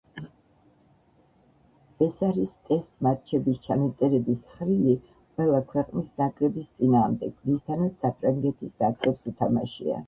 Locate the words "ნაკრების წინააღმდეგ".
6.25-7.39